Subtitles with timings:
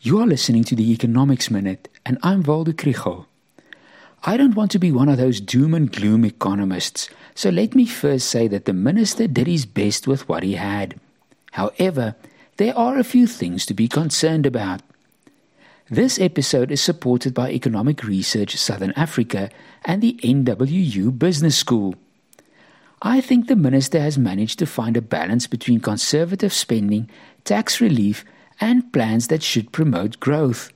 [0.00, 3.26] You are listening to the Economics Minute, and I'm Waldo Krugell.
[4.22, 7.84] I don't want to be one of those doom and gloom economists, so let me
[7.84, 11.00] first say that the minister did his best with what he had.
[11.50, 12.14] However,
[12.58, 14.82] there are a few things to be concerned about.
[15.90, 19.50] This episode is supported by Economic Research Southern Africa
[19.84, 21.96] and the NWU Business School.
[23.02, 27.10] I think the minister has managed to find a balance between conservative spending,
[27.42, 28.24] tax relief,
[28.60, 30.72] and plans that should promote growth.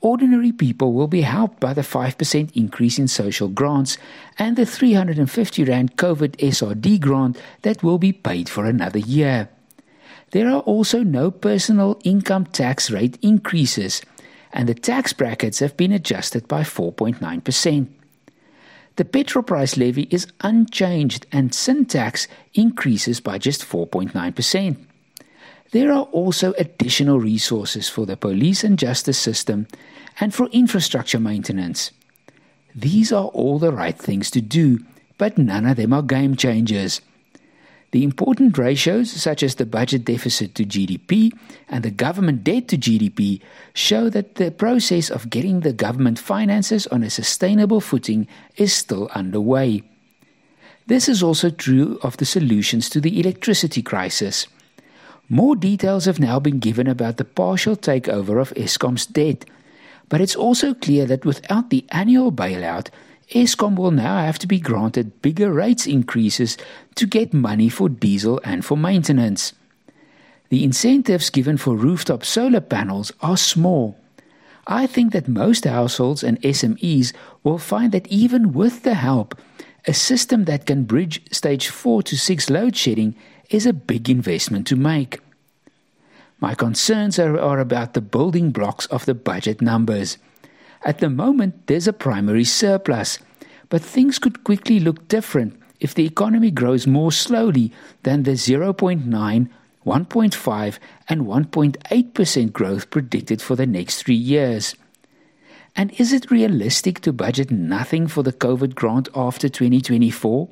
[0.00, 3.98] Ordinary people will be helped by the 5% increase in social grants
[4.38, 9.48] and the 350 Rand COVID SRD grant that will be paid for another year.
[10.30, 14.02] There are also no personal income tax rate increases,
[14.52, 17.88] and the tax brackets have been adjusted by 4.9%.
[18.96, 24.76] The petrol price levy is unchanged, and sin tax increases by just 4.9%.
[25.70, 29.66] There are also additional resources for the police and justice system
[30.18, 31.90] and for infrastructure maintenance.
[32.74, 34.80] These are all the right things to do,
[35.18, 37.00] but none of them are game changers.
[37.90, 41.32] The important ratios, such as the budget deficit to GDP
[41.68, 43.40] and the government debt to GDP,
[43.72, 49.08] show that the process of getting the government finances on a sustainable footing is still
[49.14, 49.82] underway.
[50.86, 54.46] This is also true of the solutions to the electricity crisis.
[55.28, 59.44] More details have now been given about the partial takeover of Eskom's debt,
[60.08, 62.88] but it's also clear that without the annual bailout,
[63.34, 66.56] Eskom will now have to be granted bigger rates increases
[66.94, 69.52] to get money for diesel and for maintenance.
[70.48, 73.98] The incentives given for rooftop solar panels are small.
[74.66, 79.38] I think that most households and SMEs will find that even with the help,
[79.86, 83.14] a system that can bridge stage 4 to 6 load shedding
[83.50, 85.20] is a big investment to make.
[86.40, 90.18] My concerns are, are, about the building blocks of the budget numbers.
[90.84, 93.18] At the moment, there's a primary surplus,
[93.68, 97.72] but things could quickly look different if the economy grows more slowly
[98.02, 99.48] than the 0.9,
[99.86, 100.78] 1.5,
[101.08, 104.74] and 1.8% growth predicted for the next three years.
[105.74, 110.48] And is it realistic to budget nothing for the COVID grant after 2024?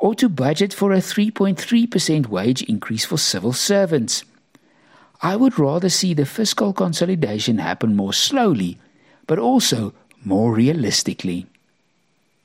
[0.00, 4.24] Or to budget for a 3.3% wage increase for civil servants.
[5.22, 8.78] I would rather see the fiscal consolidation happen more slowly,
[9.26, 9.92] but also
[10.24, 11.46] more realistically.